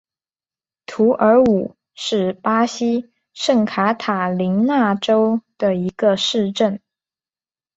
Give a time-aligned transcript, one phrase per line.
[0.87, 6.81] 图尔武是巴西圣卡塔琳娜州的一个市镇。